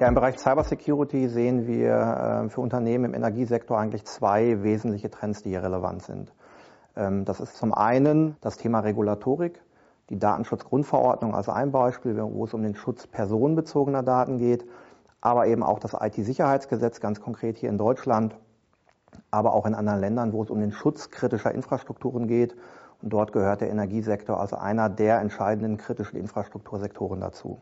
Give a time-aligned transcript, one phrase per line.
[0.00, 5.42] Ja, im Bereich Cybersecurity sehen wir äh, für Unternehmen im Energiesektor eigentlich zwei wesentliche Trends,
[5.42, 6.32] die hier relevant sind.
[6.94, 9.60] Ähm, das ist zum einen das Thema Regulatorik,
[10.08, 14.64] die Datenschutzgrundverordnung als ein Beispiel, wo es um den Schutz personenbezogener Daten geht,
[15.20, 18.36] aber eben auch das IT-Sicherheitsgesetz ganz konkret hier in Deutschland,
[19.32, 22.54] aber auch in anderen Ländern, wo es um den Schutz kritischer Infrastrukturen geht.
[23.02, 27.60] Und dort gehört der Energiesektor als einer der entscheidenden kritischen Infrastruktursektoren dazu.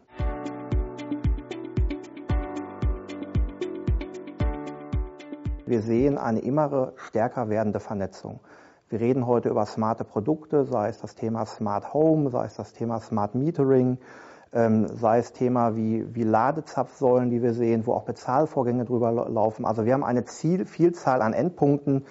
[5.66, 8.38] Wir sehen eine immer stärker werdende Vernetzung.
[8.88, 12.72] Wir reden heute über smarte Produkte, sei es das Thema Smart Home, sei es das
[12.72, 13.98] Thema Smart Metering,
[14.52, 19.64] ähm, sei es Thema wie, wie Ladezapfsäulen, die wir sehen, wo auch Bezahlvorgänge drüber laufen.
[19.64, 22.06] Also wir haben eine Ziel, Vielzahl an Endpunkten,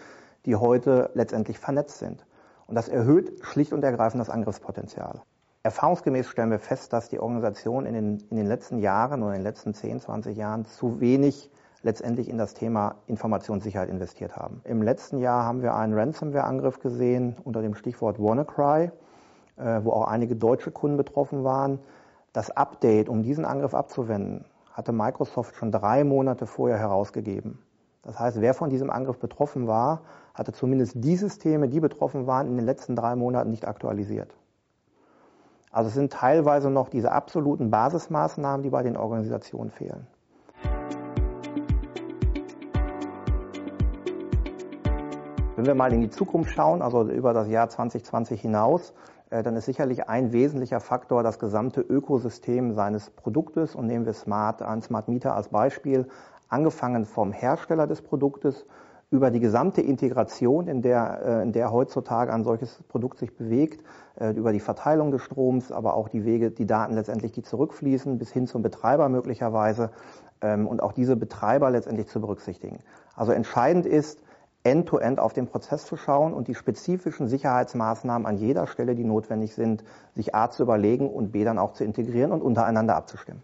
[0.45, 2.25] die heute letztendlich vernetzt sind.
[2.67, 5.21] Und das erhöht schlicht und ergreifend das Angriffspotenzial.
[5.63, 9.39] Erfahrungsgemäß stellen wir fest, dass die Organisation in den, in den letzten Jahren oder in
[9.39, 11.49] den letzten 10, 20 Jahren zu wenig
[11.85, 14.59] letztendlich in das Thema Informationssicherheit investiert haben.
[14.63, 18.91] Im letzten Jahr haben wir einen Ransomware-Angriff gesehen unter dem Stichwort WannaCry,
[19.57, 21.77] äh, wo auch einige deutsche Kunden betroffen waren.
[22.33, 27.59] Das Update, um diesen Angriff abzuwenden, hatte Microsoft schon drei Monate vorher herausgegeben.
[28.01, 30.01] Das heißt, wer von diesem Angriff betroffen war,
[30.33, 34.35] hatte zumindest die Systeme, die betroffen waren, in den letzten drei Monaten nicht aktualisiert.
[35.71, 40.07] Also es sind teilweise noch diese absoluten Basismaßnahmen, die bei den Organisationen fehlen.
[45.55, 48.93] Wenn wir mal in die Zukunft schauen, also über das Jahr 2020 hinaus,
[49.29, 53.73] äh, dann ist sicherlich ein wesentlicher Faktor das gesamte Ökosystem seines Produktes.
[53.73, 56.09] Und nehmen wir Smart, ein Smart Meter als Beispiel,
[56.49, 58.65] angefangen vom Hersteller des Produktes
[59.11, 63.81] über die gesamte Integration, in der, äh, in der heutzutage ein solches Produkt sich bewegt,
[64.19, 68.17] äh, über die Verteilung des Stroms, aber auch die Wege, die Daten letztendlich, die zurückfließen,
[68.17, 69.91] bis hin zum Betreiber möglicherweise
[70.41, 72.79] ähm, und auch diese Betreiber letztendlich zu berücksichtigen.
[73.15, 74.19] Also entscheidend ist,
[74.65, 79.03] end-to-end -end auf den Prozess zu schauen und die spezifischen Sicherheitsmaßnahmen an jeder Stelle, die
[79.03, 79.83] notwendig sind,
[80.15, 83.43] sich A zu überlegen und B dann auch zu integrieren und untereinander abzustimmen.